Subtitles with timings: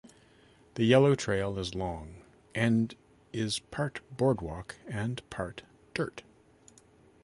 [0.73, 2.23] The Yellow trail is long
[2.55, 2.95] and
[3.33, 5.61] is part boardwalk and part
[5.93, 6.23] dirt.